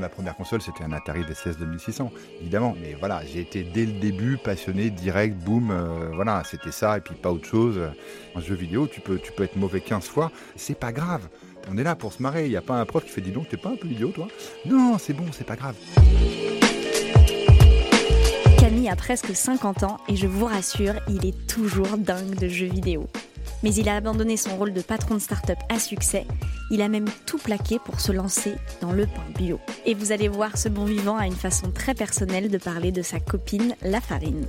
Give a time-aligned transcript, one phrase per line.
[0.00, 2.74] Ma première console, c'était un Atari VCS 2600, évidemment.
[2.80, 7.00] Mais voilà, j'ai été dès le début passionné, direct, boum, euh, voilà, c'était ça, et
[7.00, 7.80] puis pas autre chose.
[8.34, 11.28] En jeu vidéo, tu peux, tu peux être mauvais 15 fois, c'est pas grave.
[11.70, 13.32] On est là pour se marrer, il n'y a pas un prof qui fait dis
[13.32, 14.28] donc, t'es pas un peu idiot toi?
[14.66, 15.74] Non, c'est bon, c'est pas grave.
[18.58, 22.66] Camille a presque 50 ans et je vous rassure, il est toujours dingue de jeux
[22.66, 23.06] vidéo.
[23.62, 26.26] Mais il a abandonné son rôle de patron de start-up à succès.
[26.70, 29.58] Il a même tout plaqué pour se lancer dans le pain bio.
[29.84, 33.02] Et vous allez voir, ce bon vivant a une façon très personnelle de parler de
[33.02, 34.46] sa copine, la farine.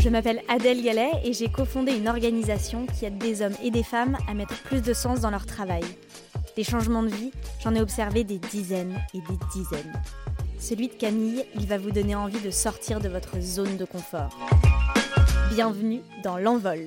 [0.00, 3.82] Je m'appelle Adèle Gallet et j'ai cofondé une organisation qui aide des hommes et des
[3.82, 5.82] femmes à mettre plus de sens dans leur travail.
[6.56, 9.92] Des changements de vie, j'en ai observé des dizaines et des dizaines.
[10.60, 14.38] Celui de Camille, il va vous donner envie de sortir de votre zone de confort.
[15.54, 16.80] Bienvenue dans l'envol.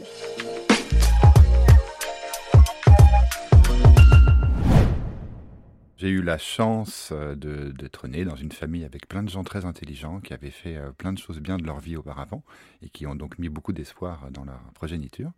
[5.99, 9.65] J'ai eu la chance euh, d'être né dans une famille avec plein de gens très
[9.65, 12.43] intelligents qui avaient fait euh, plein de choses bien de leur vie auparavant
[12.83, 15.31] et qui ont donc mis beaucoup d'espoir dans leur progéniture.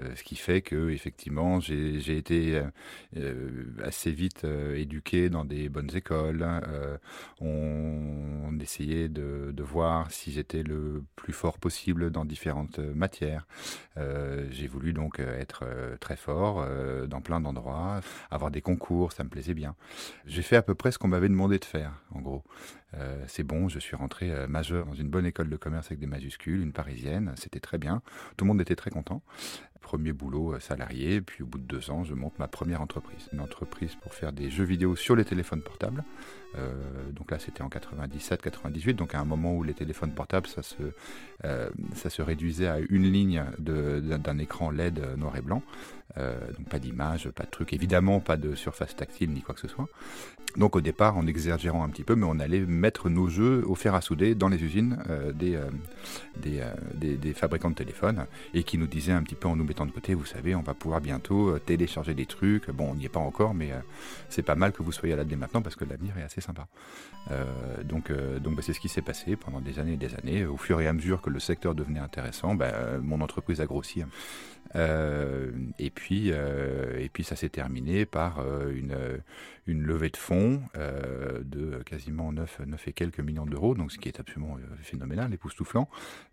[0.00, 2.62] Euh, ce qui fait que effectivement j'ai été
[3.82, 6.46] assez vite éduqué dans des bonnes écoles.
[7.40, 13.46] on, essayait de, de voir si j'étais le plus fort possible dans différentes matières.
[13.96, 15.64] j'ai voulu donc être
[16.00, 16.66] très fort
[17.06, 19.76] dans plein d'endroits, avoir des concours, ça me plaisait bien.
[20.26, 22.44] J'ai fait à peu près ce qu'on m'avait demandé de faire, en gros.
[22.94, 25.98] Euh, c'est bon, je suis rentré euh, majeur dans une bonne école de commerce avec
[25.98, 28.02] des majuscules, une parisienne, c'était très bien.
[28.36, 29.22] Tout le monde était très content.
[29.80, 33.28] Premier boulot euh, salarié, puis au bout de deux ans, je monte ma première entreprise.
[33.32, 36.04] Une entreprise pour faire des jeux vidéo sur les téléphones portables.
[37.12, 40.84] donc là, c'était en 97-98, donc à un moment où les téléphones portables, ça se,
[41.94, 45.62] ça se réduisait à une ligne d'un écran LED noir et blanc.
[46.16, 49.68] donc pas d'image, pas de truc, évidemment pas de surface tactile ni quoi que ce
[49.68, 49.88] soit.
[50.56, 53.74] Donc au départ, en exagérant un petit peu, mais on allait mettre nos jeux au
[53.74, 55.68] fer à souder dans les usines euh, euh,
[56.46, 59.64] euh, des, des, fabricants de téléphones et qui nous disaient un petit peu en nous
[59.66, 62.70] mettant de côté, vous savez, on va pouvoir bientôt télécharger des trucs.
[62.70, 63.70] Bon, on n'y est pas encore, mais
[64.28, 66.66] c'est pas mal que vous soyez là dès maintenant parce que l'avenir est assez sympa.
[67.84, 70.46] donc donc bah, c'est ce qui s'est passé pendant des années et des années.
[70.46, 74.02] Au fur et à mesure que le secteur devenait intéressant, bah, mon entreprise a grossi.
[74.74, 78.40] et, puis, et puis ça s'est terminé par
[78.70, 78.96] une,
[79.66, 84.08] une levée de fonds de quasiment 9, 9 et quelques millions d'euros, donc ce qui
[84.08, 85.88] est absolument euh, phénoménal, époustouflant,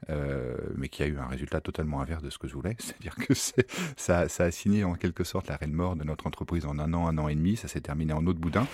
[0.10, 2.76] euh, mais qui a eu un résultat totalement inverse de ce que je voulais.
[2.80, 6.66] C'est-à-dire que ça, ça a signé en quelque sorte l'arrêt de mort de notre entreprise
[6.66, 7.56] en un an, un an et demi.
[7.56, 8.68] Ça s'est terminé en eau de boudin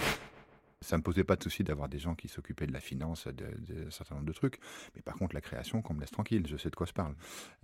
[0.81, 3.91] ça me posait pas de souci d'avoir des gens qui s'occupaient de la finance, d'un
[3.91, 4.59] certain nombre de trucs.
[4.95, 7.15] Mais par contre, la création, qu'on me laisse tranquille, je sais de quoi je parle.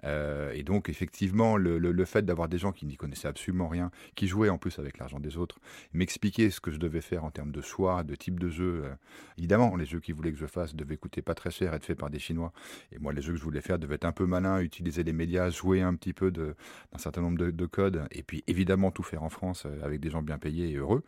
[0.04, 4.28] Euh, et donc, effectivement, le, fait d'avoir des gens qui n'y connaissaient absolument rien, qui
[4.28, 5.60] jouaient en plus avec l'argent des autres,
[5.94, 8.84] m'expliquer ce que je devais faire en termes de choix, de type de jeu.
[8.86, 8.96] Euh,
[9.38, 11.98] évidemment, les jeux qu'ils voulaient que je fasse devaient coûter pas très cher, être faits
[11.98, 12.52] par des Chinois.
[12.92, 15.14] Et moi, les jeux que je voulais faire devaient être un peu malins, utiliser les
[15.14, 16.54] médias, jouer un petit peu d'un
[16.98, 18.06] certain nombre de, de, codes.
[18.12, 21.04] Et puis, évidemment, tout faire en France euh, avec des gens bien payés et heureux.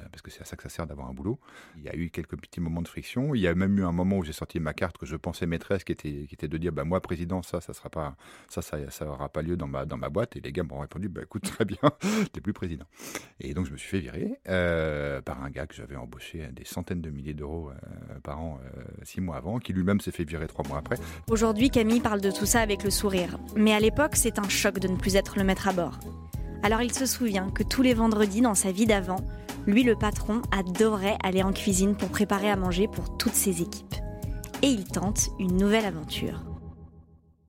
[0.00, 1.38] Euh, parce que c'est à ça que ça sert d'avoir un boulot.
[1.76, 3.34] Il y a eu quelques petits moments de friction.
[3.34, 5.46] Il y a même eu un moment où j'ai sorti ma carte que je pensais
[5.46, 8.16] maîtresse, qui était, de dire, bah, moi, président, ça, ça sera pas,
[8.48, 10.36] ça, ça, ça aura pas lieu dans ma, dans ma boîte.
[10.36, 11.78] Et les gars m'ont répondu, bah, écoute, très bien,
[12.32, 12.86] t'es plus président.
[13.40, 16.48] Et donc, je me suis fait virer euh, par un gars que j'avais embauché à
[16.48, 18.60] des centaines de milliers d'euros euh, par an
[19.02, 20.96] six mois avant, qui lui-même s'est fait virer trois mois après.
[21.28, 23.38] Aujourd'hui, Camille parle de tout ça avec le sourire.
[23.56, 25.98] Mais à l'époque, c'est un choc de ne plus être le maître à bord.
[26.62, 29.24] Alors il se souvient que tous les vendredis dans sa vie d'avant,
[29.66, 33.94] lui, le patron, adorait aller en cuisine pour préparer à manger pour toutes ses équipes.
[34.62, 36.49] Et il tente une nouvelle aventure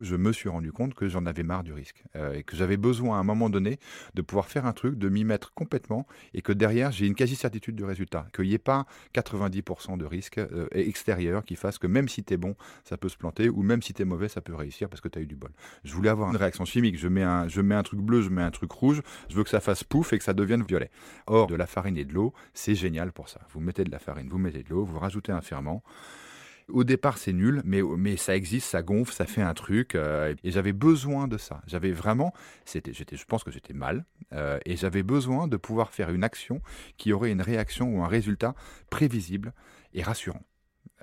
[0.02, 2.78] je me suis rendu compte que j'en avais marre du risque euh, et que j'avais
[2.78, 3.80] besoin à un moment donné
[4.14, 7.76] de pouvoir faire un truc, de m'y mettre complètement et que derrière j'ai une quasi-certitude
[7.76, 12.10] du résultat, qu'il n'y ait pas 90% de risque euh, extérieur qui fasse que même
[12.10, 14.42] si tu es bon, ça peut se planter ou même si tu es mauvais, ça
[14.42, 15.52] peut réussir parce que tu as eu du bol.
[15.84, 18.30] Je voulais avoir une réaction chimique, je mets, un, je mets un truc bleu, je
[18.30, 20.90] mets un truc rouge, je veux que ça fasse pouf et que ça devienne violet.
[21.28, 23.42] Or, de la farine et de l'eau, c'est génial pour ça.
[23.54, 25.84] Vous mettez de la farine, vous mettez de l'eau, vous rajoutez un ferment.
[26.72, 29.96] Au départ, c'est nul, mais, mais ça existe, ça gonfle, ça fait un truc.
[29.96, 31.62] Euh, et j'avais besoin de ça.
[31.68, 32.34] J'avais vraiment,
[32.66, 36.24] c'était, j'étais, je pense que j'étais mal, euh, et j'avais besoin de pouvoir faire une
[36.24, 36.62] action
[36.98, 38.56] qui aurait une réaction ou un résultat
[38.90, 39.54] prévisible
[39.94, 40.44] et rassurant.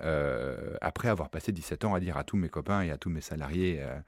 [0.01, 3.09] Euh, après avoir passé 17 ans à dire à tous mes copains et à tous
[3.09, 3.99] mes salariés, euh,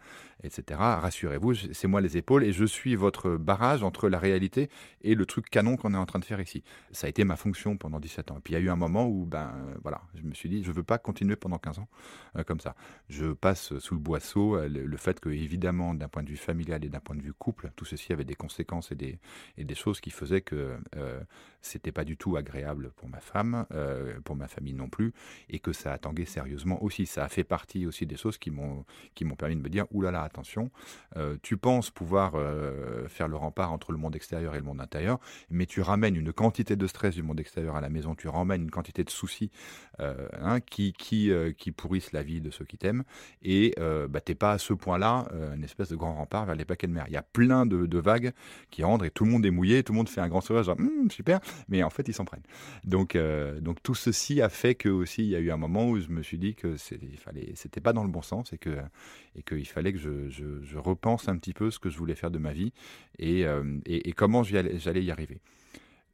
[0.43, 4.69] etc., rassurez-vous, c'est moi les épaules et je suis votre barrage entre la réalité
[5.01, 6.63] et le truc canon qu'on est en train de faire ici.
[6.91, 8.37] Ça a été ma fonction pendant 17 ans.
[8.37, 9.51] Et puis il y a eu un moment où, ben
[9.81, 11.87] voilà, je me suis dit, je ne veux pas continuer pendant 15 ans
[12.37, 12.75] euh, comme ça.
[13.09, 16.89] Je passe sous le boisseau le, fait que, évidemment, d'un point de vue familial et
[16.89, 19.19] d'un point de vue couple, tout ceci avait des conséquences et des,
[19.57, 20.77] et des choses qui faisaient que
[21.61, 23.65] c'était pas du tout agréable pour ma femme,
[24.23, 25.13] pour ma famille non plus,
[25.49, 27.05] et que ça a tangué sérieusement aussi.
[27.05, 28.85] Ça a fait partie aussi des choses qui m'ont
[29.37, 30.69] permis de me dire oulala, attention,
[31.17, 34.81] euh, tu penses pouvoir euh, faire le rempart entre le monde extérieur et le monde
[34.81, 35.19] intérieur,
[35.49, 38.61] mais tu ramènes une quantité de stress du monde extérieur à la maison, tu ramènes
[38.63, 39.51] une quantité de soucis
[39.99, 43.03] euh, hein, qui qui, qui pourrissent la vie de ceux qui t'aiment,
[43.41, 43.75] et
[44.09, 46.93] bah, t'es pas à ce point-là une espèce de grand rempart vers les paquets de
[46.93, 47.05] mer.
[47.07, 48.31] Il y a plein de, vagues
[48.71, 50.63] qui rentrent et tout le monde est mouillé, tout le monde fait un grand sourire,
[50.63, 52.43] genre hum, super, mais en fait ils s'en prennent.
[52.83, 53.17] Donc
[53.61, 56.09] donc tout ceci a fait que aussi il y a eu un moment où je
[56.09, 58.77] me suis dit que c'était pas dans le bon sens et que
[59.35, 62.39] et qu'il fallait que je, repense un petit peu ce que je voulais faire de
[62.39, 62.73] ma vie
[63.19, 65.41] et, euh, et, comment j'allais y arriver.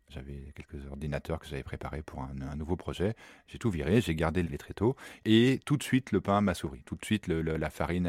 [0.10, 3.14] J'avais quelques ordinateurs que j'avais préparés pour un, nouveau projet.
[3.48, 4.96] J'ai tout viré, j'ai gardé les tréteaux
[5.26, 6.82] et tout de suite le pain m'a souri.
[6.86, 8.06] Tout de suite la farine,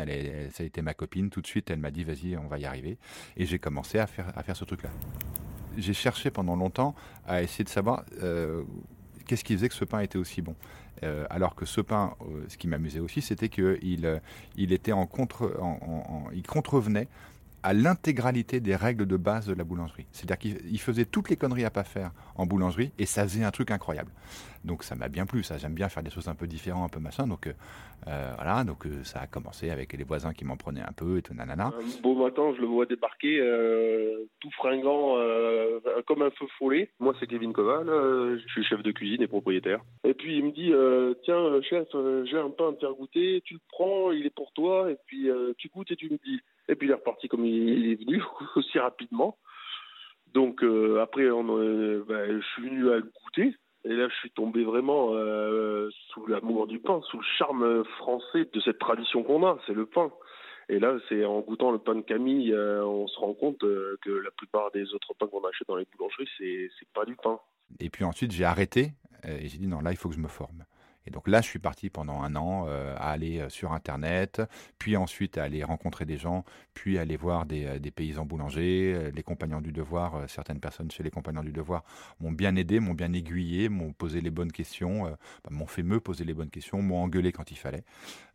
[0.53, 1.29] ça a été ma copine.
[1.29, 2.99] Tout de suite, elle m'a dit vas-y, on va y arriver.
[3.37, 4.91] Et j'ai commencé à faire, à faire ce truc-là.
[5.77, 6.95] J'ai cherché pendant longtemps
[7.27, 8.65] à essayer de savoir euh,
[9.29, 10.57] qu'est-ce qui faisait que ce pain était aussi bon.
[11.05, 14.19] Euh, alors que ce pain, euh, ce qui m'amusait aussi, c'était qu'il euh,
[14.57, 15.53] il était en contre,
[16.35, 17.07] il contrevenait
[17.63, 20.07] à l'intégralité des règles de base de la boulangerie.
[20.13, 23.51] C'est-à-dire qu'il faisait toutes les conneries à pas faire en boulangerie et ça faisait un
[23.51, 24.11] truc incroyable.
[24.65, 27.01] Donc ça m'a bien plu, j'aime bien faire des choses un peu différentes, un peu
[27.01, 27.27] machin.
[27.27, 27.53] Donc euh,
[28.07, 31.19] euh, voilà, donc euh, ça a commencé avec les voisins qui m'en prenaient un peu
[31.19, 31.67] et tout nanana.
[31.67, 33.39] Un beau matin, je le vois débarquer,
[34.41, 35.17] tout fringant,
[36.07, 36.91] comme un feu follet.
[36.99, 39.81] Moi c'est Kevin Koval, je suis chef de cuisine et propriétaire.
[40.05, 40.73] Et puis il me dit,
[41.25, 41.89] tiens chef,
[42.31, 44.97] j'ai un pain à te faire goûter, tu le prends, il est pour toi, et
[45.07, 46.41] puis tu goûtes et tu me dis.
[46.69, 48.23] Et puis il est reparti comme il est venu,
[48.57, 49.37] aussi rapidement.
[50.35, 50.63] Donc
[51.01, 53.55] après, ben, je suis venu à goûter.
[53.89, 58.47] Et là, je suis tombé vraiment euh, sous l'amour du pain, sous le charme français
[58.53, 60.13] de cette tradition qu'on a, c'est le pain.
[60.69, 63.97] Et là, c'est en goûtant le pain de Camille, euh, on se rend compte euh,
[64.03, 67.17] que la plupart des autres pains qu'on achète dans les boulangeries, c'est, c'est pas du
[67.17, 67.41] pain.
[67.81, 68.93] Et puis ensuite, j'ai arrêté
[69.25, 70.65] et j'ai dit non, là, il faut que je me forme.
[71.07, 74.43] Et donc là, je suis parti pendant un an euh, à aller euh, sur Internet,
[74.79, 79.23] puis ensuite à aller rencontrer des gens, puis aller voir des, euh, paysans boulangers, les
[79.23, 80.29] compagnons du devoir.
[80.29, 81.85] certaines personnes chez les compagnons du devoir
[82.21, 85.99] m'ont bien aidé, m'ont bien aiguillé, m'ont posé les bonnes questions, bah, m'ont fait me
[85.99, 87.85] poser les bonnes questions, m'ont engueulé quand il fallait.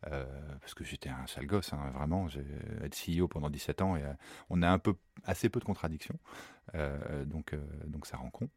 [0.01, 2.27] parce que j'étais un sale gosse, hein, vraiment.
[2.27, 2.43] J'ai
[2.83, 4.01] être CEO pendant 17 ans et
[4.49, 6.17] on a un peu, assez peu de contradictions.
[7.25, 7.55] Donc,
[7.85, 8.49] donc ça rend con.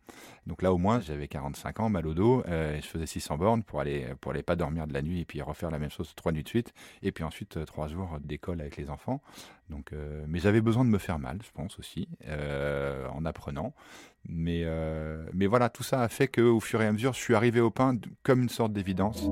[0.46, 3.62] Donc là, au moins, j'avais 45 ans, mal au dos, et je faisais 600 bornes
[3.62, 6.14] pour aller pour aller pas dormir de la nuit et puis refaire la même chose
[6.14, 6.72] trois nuits de suite.
[7.02, 9.20] Et puis ensuite, euh, trois jours d'école avec les enfants.
[9.70, 13.74] Donc, euh, mais j'avais besoin de me faire mal, je pense aussi, euh, en apprenant.
[14.28, 14.64] Mais,
[15.34, 17.70] mais voilà, tout ça a fait qu'au fur et à mesure, je suis arrivé au
[17.70, 19.30] pain comme une sorte d'évidence.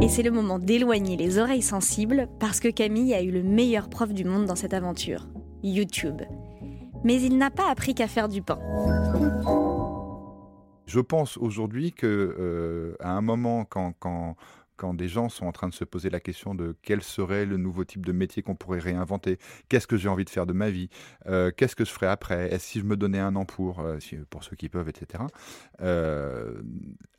[0.00, 3.90] Et c'est le moment d'éloigner les oreilles sensibles parce que Camille a eu le meilleur
[3.90, 5.26] prof du monde dans cette aventure,
[5.64, 6.22] YouTube.
[7.04, 8.58] Mais il n'a pas appris qu'à faire du pain.
[10.86, 14.36] Je pense aujourd'hui que euh, à un moment, quand, quand,
[14.94, 17.84] des gens sont en train de se poser la question de quel serait le nouveau
[17.84, 20.90] type de métier qu'on pourrait réinventer, qu'est-ce que j'ai envie de faire de ma vie,
[21.26, 23.98] euh, qu'est-ce que je ferais après, est-ce si je me donnais un an pour, euh,
[24.28, 25.24] pour ceux qui peuvent, etc.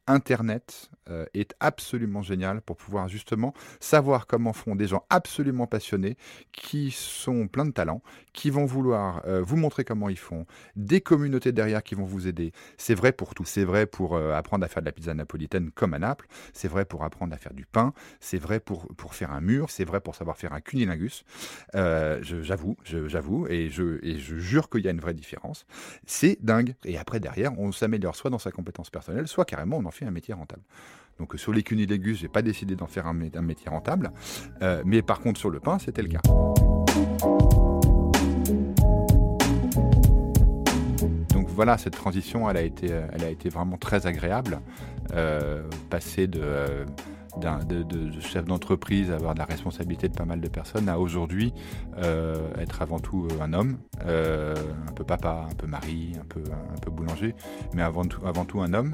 [0.08, 6.18] Internet euh, est absolument génial pour pouvoir justement savoir comment font des gens absolument passionnés
[6.52, 8.02] qui sont pleins de talent,
[8.34, 12.28] qui vont vouloir euh, vous montrer comment ils font, des communautés derrière qui vont vous
[12.28, 12.52] aider.
[12.78, 13.46] C'est vrai pour tout.
[13.46, 16.28] C'est vrai pour euh, apprendre à faire de la pizza napolitaine comme à Naples.
[16.54, 17.94] C'est vrai pour apprendre à faire du pain.
[18.20, 19.70] C'est vrai pour, pour faire un mur.
[19.70, 21.24] C'est vrai pour savoir faire un cunilingus.
[21.74, 25.66] j'avoue, j'avoue, et je, jure qu'il y a une vraie différence.
[26.06, 26.76] C'est dingue.
[26.84, 30.06] Et après, derrière, on s'améliore soit dans sa compétence personnelle, soit carrément on en fait
[30.06, 30.62] un métier rentable.
[31.20, 34.12] Donc sur les cunilégus, j'ai pas décidé d'en faire un, métier rentable,
[34.62, 36.22] euh, mais par contre sur le pain, c'était le cas.
[41.34, 44.60] Donc voilà, cette transition, elle a été, elle a été vraiment très agréable.
[45.14, 46.86] Euh, passer de,
[48.20, 51.54] chef d'entreprise, avoir de la responsabilité de pas mal de personnes, à aujourd'hui
[51.98, 56.80] euh, être avant tout un homme, un peu papa, un peu mari, un peu, un
[56.82, 57.36] peu boulanger,
[57.74, 58.94] mais avant tout, avant tout un homme.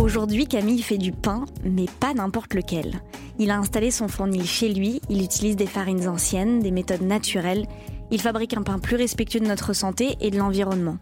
[0.00, 3.00] Aujourd'hui, Camille fait du pain, mais pas n'importe lequel.
[3.38, 7.66] Il a installé son fournil chez lui, il utilise des farines anciennes, des méthodes naturelles,
[8.10, 10.98] il fabrique un pain plus respectueux de notre santé et de l'environnement.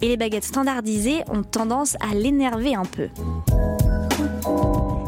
[0.00, 3.08] Et les baguettes standardisées ont tendance à l'énerver un peu.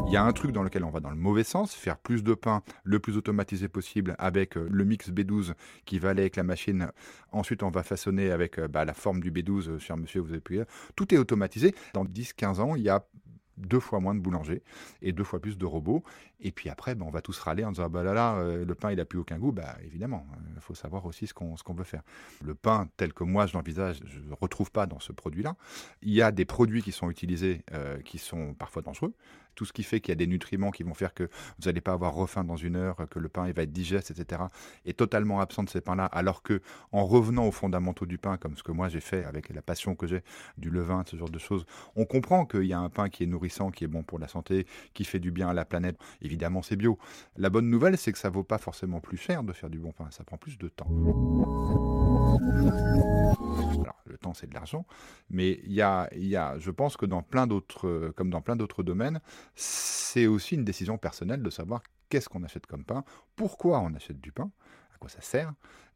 [0.09, 2.25] Il y a un truc dans lequel on va dans le mauvais sens, faire plus
[2.25, 5.53] de pain le plus automatisé possible avec euh, le mix B12
[5.85, 6.91] qui va aller avec la machine.
[7.31, 10.31] Ensuite, on va façonner avec euh, bah, la forme du B12, euh, cher monsieur, vous
[10.31, 10.61] avez pu
[10.97, 11.75] Tout est automatisé.
[11.93, 13.05] Dans 10-15 ans, il y a
[13.59, 14.63] deux fois moins de boulangers
[15.03, 16.03] et deux fois plus de robots.
[16.41, 18.75] Et puis après, ben, on va tous râler en disant ah bah là là, le
[18.75, 19.51] pain il a plus aucun goût.
[19.51, 20.25] Bah évidemment,
[20.55, 22.03] il faut savoir aussi ce qu'on veut faire.
[22.45, 25.57] Le pain tel que moi je l'envisage, je ne retrouve pas dans ce produit-là.
[26.03, 27.65] Il y a des produits qui sont utilisés
[28.05, 29.13] qui sont parfois dangereux.
[29.59, 31.81] Tout ce qui fait qu'il y a des nutriments qui vont faire que vous n'allez
[31.81, 34.43] pas avoir refaim dans une heure, que le pain il va être digeste, etc.
[34.85, 36.05] est totalement absent de ces pains-là.
[36.05, 36.63] Alors que
[36.93, 39.97] en revenant aux fondamentaux du pain, comme ce que moi j'ai fait avec la passion
[39.97, 40.23] que j'ai
[40.59, 43.27] du levain, ce genre de choses, on comprend qu'il y a un pain qui est
[43.27, 45.99] nourrissant, qui est bon pour la santé, qui fait du bien à la planète.
[46.23, 46.97] Évidemment, c'est bio.
[47.37, 49.91] La bonne nouvelle, c'est que ça vaut pas forcément plus cher de faire du bon
[49.91, 50.87] pain, ça prend plus de temps.
[54.07, 54.87] Le temps, c'est de l'argent,
[55.31, 58.57] mais il y a, y a, je pense que dans plein d'autres, comme dans plein
[58.57, 59.21] d'autres domaines,
[59.55, 63.05] c'est aussi une décision personnelle de savoir qu'est-ce qu'on achète comme pain,
[63.37, 64.51] pourquoi on achète du pain,
[64.95, 65.53] à quoi ça sert,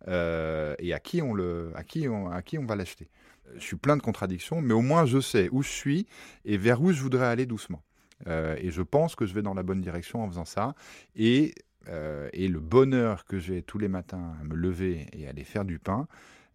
[0.09, 3.09] euh, et à qui on le, à qui on, à qui on va l'acheter.
[3.55, 6.07] Je suis plein de contradictions, mais au moins je sais où je suis
[6.45, 7.83] et vers où je voudrais aller doucement.
[8.29, 10.75] Euh, et je pense que je vais dans la bonne direction en faisant ça.
[11.17, 11.55] Et,
[11.89, 15.65] euh, et le bonheur que j'ai tous les matins à me lever et aller faire
[15.65, 16.07] du pain,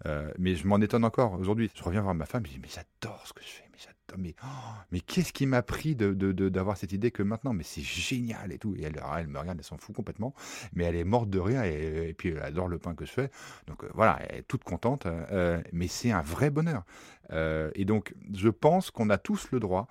[0.05, 1.71] euh, mais je m'en étonne encore aujourd'hui.
[1.73, 4.19] Je reviens voir ma femme, je dis mais j'adore ce que je fais, mais j'adore,
[4.19, 4.47] mais, oh,
[4.91, 6.13] mais qu'est-ce qui m'a pris de,
[6.49, 8.75] d'avoir cette idée que maintenant, mais c'est génial et tout.
[8.77, 10.33] Et elle, me regarde, elle s'en fout complètement,
[10.73, 13.31] mais elle est morte de rire et, puis elle adore le pain que je fais.
[13.67, 15.07] Donc voilà, elle est toute contente,
[15.73, 16.83] mais c'est un vrai bonheur.
[17.31, 19.87] et donc je pense qu'on a tous le droit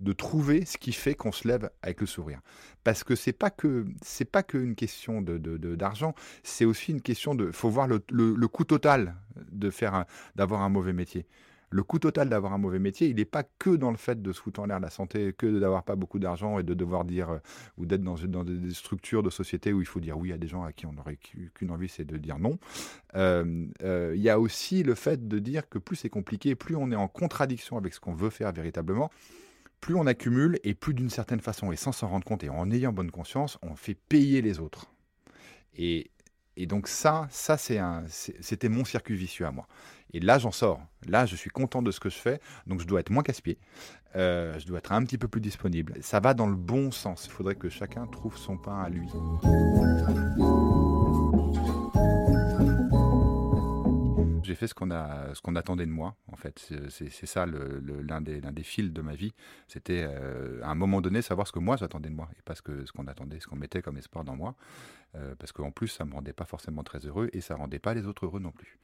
[0.00, 2.40] de trouver ce qui fait qu'on se lève avec le sourire.
[2.84, 5.38] Parce que c'est pas que c'est pas qu'une question de,
[5.74, 9.16] d'argent, c'est aussi une question de faut voir le, le, coût total
[9.50, 10.04] de faire
[10.36, 11.26] d'avoir un mauvais métier.
[11.70, 14.32] Le coût total d'avoir un mauvais métier, il n'est pas que dans le fait de
[14.32, 17.28] se foutre en l'air la santé, que d'avoir pas beaucoup d'argent et de devoir dire
[17.28, 17.38] euh,
[17.76, 20.48] ou d'être dans, dans, des structures de société où il faut dire oui à des
[20.48, 21.18] gens à qui on n'aurait
[21.54, 22.58] qu'une envie, c'est de dire non.
[23.16, 26.74] Euh, euh, il y a aussi le fait de dire que plus c'est compliqué, plus
[26.74, 29.10] on est en contradiction avec ce qu'on veut faire véritablement
[29.80, 32.70] plus on accumule et plus d'une certaine façon, et sans s'en rendre compte et en
[32.70, 34.90] ayant bonne conscience, on fait payer les autres.
[35.76, 36.10] Et,
[36.66, 39.68] donc ça, ça c'était mon circuit vicieux à moi.
[40.12, 40.80] Et là, j'en sors.
[41.06, 43.58] Là, je suis content de ce que je fais, donc je dois être moins casse-pied.
[44.16, 45.94] Euh, je dois être un petit peu plus disponible.
[46.00, 47.26] Ça va dans le bon sens.
[47.26, 49.06] Il faudrait que chacun trouve son pain à lui.
[54.48, 56.16] J'ai fait ce qu'on attendait de moi.
[56.32, 59.34] En fait, c'est ça l'un des, fils de ma vie.
[59.68, 62.54] C'était euh, à un moment donné savoir ce que moi j'attendais de moi et pas
[62.54, 64.54] ce que ce qu'on attendait, ce qu'on mettait comme espoir dans moi.
[65.14, 67.94] Euh, parce qu'en plus, ça me rendait pas forcément très heureux et ça rendait pas
[67.94, 68.78] les autres heureux non plus.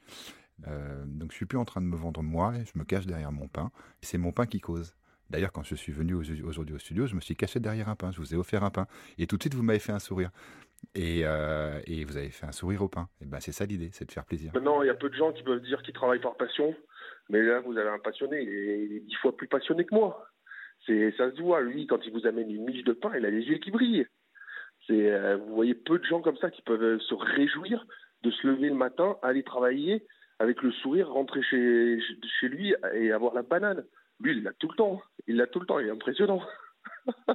[0.67, 3.31] Euh, donc je suis plus en train de me vendre moi, je me cache derrière
[3.31, 3.71] mon pain.
[4.01, 4.95] C'est mon pain qui cause.
[5.29, 8.11] D'ailleurs, quand je suis venu aujourd'hui au studio, je me suis caché derrière un pain.
[8.11, 8.87] Je vous ai offert un pain.
[9.17, 10.29] Et tout de suite, vous m'avez fait un sourire.
[10.97, 13.09] Euh, et, vous avez fait un sourire au pain.
[13.21, 14.51] Et ben c'est ça l'idée, c'est de faire plaisir.
[14.53, 16.75] Maintenant, il y a peu de gens qui peuvent dire qu'ils travaillent par passion,
[17.29, 20.27] mais là vous avez un passionné, il est dix fois plus passionné que moi.
[20.85, 21.61] C'est ça se voit.
[21.61, 24.05] Lui, quand il vous amène une miche de pain, il a les yeux qui brillent.
[24.87, 27.85] C'est euh, vous voyez peu de gens comme ça qui peuvent se réjouir
[28.23, 30.05] de se lever le matin, aller travailler
[30.39, 33.83] avec le sourire, rentrer chez lui et avoir la banane.
[34.21, 35.01] Lui, il l'a tout le temps.
[35.27, 35.79] Il l'a tout le temps.
[35.79, 36.41] Il est impressionnant.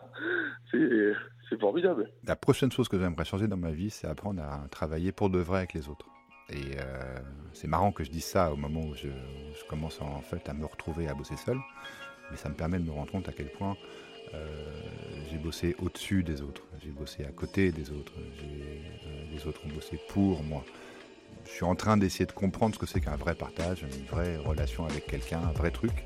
[0.72, 2.10] c'est formidable.
[2.24, 5.38] La prochaine chose que j'aimerais changer dans ma vie, c'est apprendre à travailler pour de
[5.38, 6.06] vrai avec les autres.
[6.50, 7.18] Et euh,
[7.52, 9.08] c'est marrant que je dise ça au moment où je,
[9.68, 11.58] commence en fait à me retrouver à bosser seul,
[12.30, 13.76] mais ça me permet de me rendre compte à quel point
[14.34, 14.46] euh,
[15.30, 19.68] j'ai bossé au-dessus des autres, j'ai bossé à côté des autres, euh, les autres ont
[19.68, 20.64] bossé pour moi.
[21.44, 24.36] Je suis en train d'essayer de comprendre ce que c'est qu'un vrai partage, une vraie
[24.36, 26.04] relation avec quelqu'un, un vrai truc.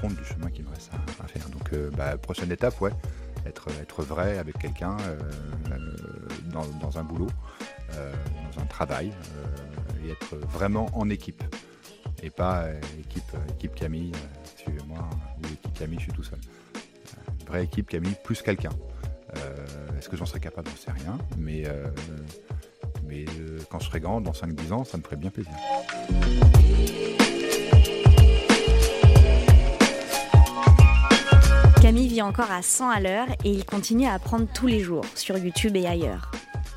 [0.00, 1.48] Compte du chemin qu'il me reste à, faire.
[1.50, 2.92] Donc euh, bah, prochaine étape, ouais,
[3.46, 5.18] être, être vrai avec quelqu'un euh,
[6.80, 7.28] dans, un boulot,
[7.94, 8.12] euh,
[8.54, 9.12] dans un travail,
[10.04, 11.42] et être vraiment en équipe.
[12.22, 12.66] Et pas
[12.98, 14.12] équipe, équipe Camille,
[14.56, 16.38] suivez-moi, ou équipe Camille, je suis tout seul.
[17.46, 18.72] vraie équipe Camille plus quelqu'un.
[19.98, 20.68] Est-ce que j'en serais capable?
[20.70, 21.18] J'en sais rien.
[21.36, 21.64] Mais,
[23.06, 23.26] mais
[23.70, 25.52] quand je serai grand, dans 5-10 ans, ça me ferait bien plaisir.
[31.86, 35.04] Camille vit encore à 100 à l'heure et il continue à apprendre tous les jours
[35.14, 36.32] sur YouTube et ailleurs.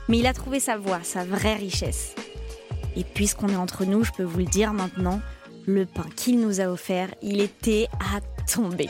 [0.08, 2.14] Mais il a trouvé sa voie, sa vraie richesse.
[2.96, 5.20] Et puisqu'on est entre nous, je peux vous le dire maintenant,
[5.66, 8.88] le pain qu'il nous a offert, il était à tomber.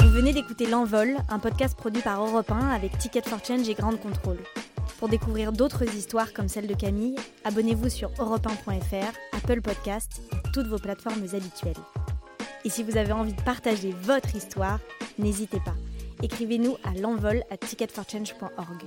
[0.00, 3.74] Vous venez d'écouter L'Envol, un podcast produit par Europe 1 avec Ticket for Change et
[3.74, 4.40] Grande Contrôle.
[4.98, 10.66] Pour découvrir d'autres histoires comme celle de Camille, abonnez-vous sur europe1.fr, Apple Podcast et toutes
[10.66, 11.78] vos plateformes habituelles.
[12.64, 14.78] Et si vous avez envie de partager votre histoire,
[15.18, 15.74] n'hésitez pas.
[16.22, 18.82] Écrivez-nous à l'envol à ticketforchange.org.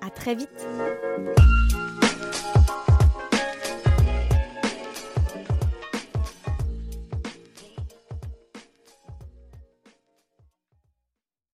[0.00, 0.66] À très vite